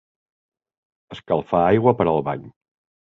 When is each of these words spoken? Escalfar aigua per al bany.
Escalfar 1.17 1.61
aigua 1.67 1.95
per 2.01 2.09
al 2.13 2.25
bany. 2.31 2.49